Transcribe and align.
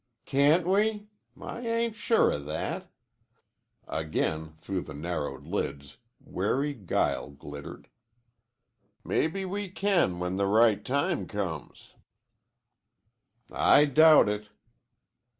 "Can't 0.25 0.65
we? 0.65 1.09
I 1.39 1.59
ain't 1.61 1.93
sure 1.95 2.31
o' 2.33 2.39
that." 2.39 2.89
Again, 3.87 4.55
through 4.59 4.81
the 4.81 4.95
narrowed 4.95 5.45
lids, 5.45 5.97
wary 6.19 6.73
guile 6.73 7.29
glittered. 7.29 7.87
"Mebbe 9.03 9.45
we 9.47 9.69
can 9.69 10.17
when 10.17 10.37
the 10.37 10.47
right 10.47 10.83
time 10.83 11.27
comes." 11.27 11.93
"I 13.51 13.85
doubt 13.85 14.27
it." 14.27 14.49